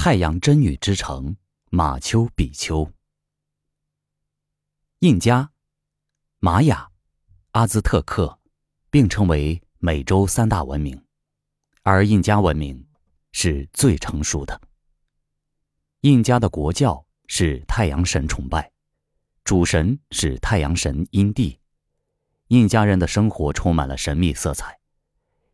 [0.00, 1.36] 太阳真女之城
[1.70, 2.88] 马丘比丘。
[5.00, 5.50] 印加、
[6.38, 6.88] 玛雅、
[7.50, 8.38] 阿兹特克
[8.90, 11.04] 并称为美洲三大文明，
[11.82, 12.86] 而印加文明
[13.32, 14.60] 是最成熟的。
[16.02, 18.70] 印加的国教是太阳神崇拜，
[19.42, 21.58] 主神是太阳神阴帝。
[22.46, 24.78] 印加人的生活充满了神秘色彩，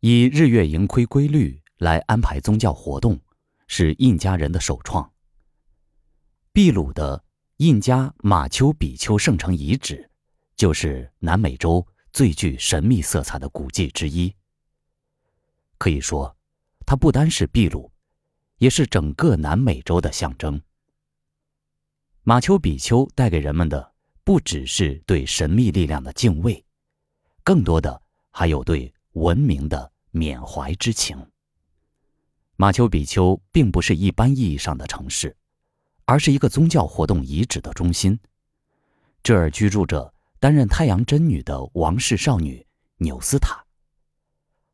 [0.00, 3.20] 以日月盈亏规律来安排宗教活动，
[3.74, 5.10] 是印加人的首创。
[6.52, 7.24] 秘鲁的
[7.56, 10.10] 印加马丘比丘圣城遗址，
[10.54, 14.30] 就是南美洲最具神秘色彩的古迹之一。
[15.78, 16.36] 可以说，
[16.84, 17.90] 它不单是秘鲁，
[18.58, 20.60] 也是整个南美洲的象征。
[22.24, 26.62] 马丘比丘带给人们的，不只是对神秘力量的敬畏。
[27.42, 31.26] 更多的还有对文明的缅怀之情。
[32.62, 35.36] 马丘比丘并不是一般意义上的城市，
[36.04, 38.16] 而是一个宗教活动遗址的中心。
[39.20, 42.64] 这儿居住着担任太阳真女的王室少女
[42.98, 43.66] 纽斯塔。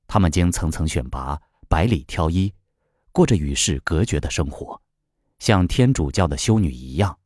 [0.06, 2.52] 他们经层层选拔，百里挑一，
[3.10, 4.78] 过着与世隔绝的生活，
[5.38, 7.18] 像天主教的修女一样。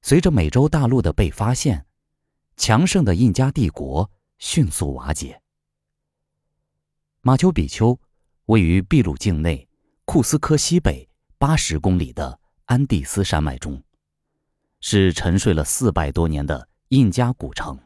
[0.00, 1.84] 随着美洲大陆的被发现。
[2.56, 5.42] 强盛的印加帝国迅速瓦解。
[7.20, 7.98] 马丘比丘
[8.48, 9.68] 位于秘鲁境内
[10.06, 13.82] 库斯科西北八十公里的安第斯山脉中，
[14.80, 17.78] 是沉睡了四百多年的印加古城，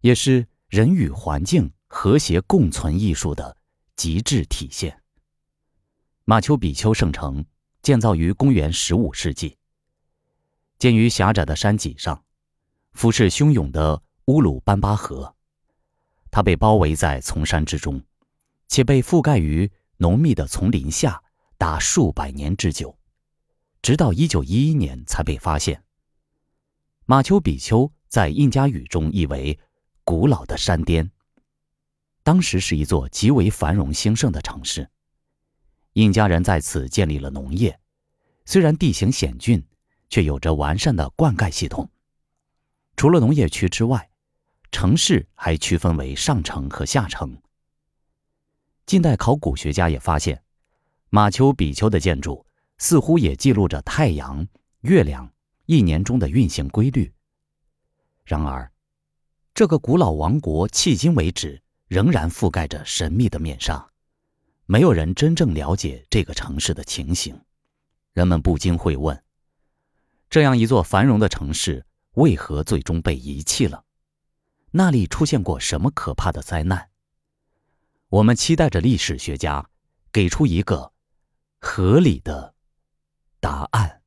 [0.00, 3.56] 也是人与环境和谐共存艺术的
[3.94, 5.00] 极致体现。
[6.24, 7.44] 马丘比丘圣城
[7.80, 9.56] 建造于公元十五世纪，
[10.80, 12.24] 建于狭窄的山脊上。
[12.90, 15.36] 俯视汹涌的乌鲁班巴河，
[16.32, 18.02] 它被包围在丛山之中，
[18.66, 19.70] 且被覆盖于
[20.02, 21.22] 浓密的丛林下
[21.56, 22.98] 达数百年之久，
[23.80, 25.84] 直到一九一一年才被发现。
[27.06, 29.56] 马丘比丘在印加语中意为
[30.02, 31.08] “古老的山巅”，
[32.24, 34.90] 当时是一座极为繁荣兴盛的城市。
[35.92, 37.78] 印加人在此建立了农业，
[38.44, 39.64] 虽然地形险峻，
[40.10, 41.88] 却有着完善的灌溉系统。
[42.96, 44.10] 除了农业区之外，
[44.72, 47.40] 城市还区分为上城和下城。
[48.86, 50.42] 近代考古学家也发现，
[51.10, 52.44] 马丘比丘的建筑
[52.78, 54.46] 似乎也记录着太阳、
[54.80, 55.32] 月亮
[55.66, 57.12] 一年中的运行规律。
[58.24, 58.70] 然而，
[59.54, 63.88] 这个古老王国迄今为止仍然覆盖着神秘的面纱，
[64.66, 67.38] 没有人真正了解这个城市的情形。
[68.12, 69.22] 人们不禁会问：
[70.28, 71.86] 这样一座繁荣的城市。
[72.16, 73.84] 为何最终被遗弃了？
[74.72, 76.90] 那里出现过什么可怕的灾难？
[78.12, 79.70] 我们期待着历史学家
[80.12, 80.92] 给出一个
[81.58, 82.54] 合理的
[83.40, 84.01] 答案。